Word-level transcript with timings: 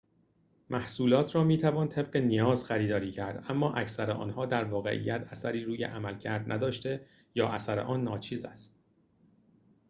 محصولات 0.69 1.35
را 1.35 1.43
می‌توان 1.43 1.87
طبق 1.87 2.17
نیاز 2.17 2.65
خریداری 2.65 3.11
کرد 3.11 3.45
اما 3.49 3.73
اکثر 3.73 4.11
آنها 4.11 4.45
در 4.45 4.63
واقعیت 4.63 5.21
اثری 5.31 5.63
روی 5.63 5.83
عملکرد 5.83 6.51
نداشته 6.51 7.05
یا 7.35 7.47
اثر 7.49 7.79
آن 7.79 8.03
ناچیز 8.03 8.45
است 8.45 8.79